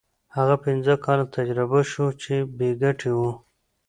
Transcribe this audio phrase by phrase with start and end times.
[0.35, 3.31] هغه پنځه کاله تجربه شو چې بې ګټې وو.